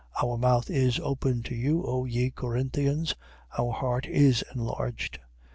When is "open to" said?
0.99-1.53